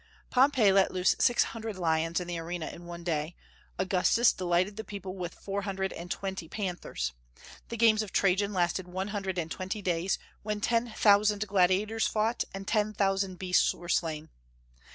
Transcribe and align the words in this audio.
Pompey 0.31 0.71
let 0.71 0.89
loose 0.89 1.15
six 1.19 1.43
hundred 1.43 1.77
lions 1.77 2.19
in 2.19 2.27
the 2.27 2.39
arena 2.39 2.65
in 2.69 2.87
one 2.87 3.03
day; 3.03 3.35
Augustus 3.77 4.33
delighted 4.33 4.75
the 4.75 4.83
people 4.83 5.15
with 5.15 5.35
four 5.35 5.61
hundred 5.61 5.93
and 5.93 6.09
twenty 6.09 6.47
panthers. 6.49 7.13
The 7.69 7.77
games 7.77 8.01
of 8.01 8.11
Trajan 8.11 8.51
lasted 8.51 8.87
one 8.87 9.09
hundred 9.09 9.37
and 9.37 9.51
twenty 9.51 9.83
days, 9.83 10.17
when 10.41 10.59
ten 10.59 10.91
thousand 10.91 11.47
gladiators 11.47 12.07
fought, 12.07 12.43
and 12.51 12.67
ten 12.67 12.93
thousand 12.95 13.37
beasts 13.37 13.75
were 13.75 13.89
slain. 13.89 14.29